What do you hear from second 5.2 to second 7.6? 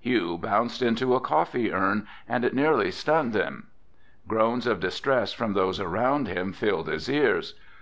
from those around him filled his ears.